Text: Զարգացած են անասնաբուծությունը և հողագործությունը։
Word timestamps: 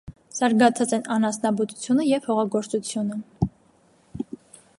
Զարգացած 0.35 0.95
են 0.97 1.03
անասնաբուծությունը 1.15 2.07
և 2.09 2.25
հողագործությունը։ 2.31 3.23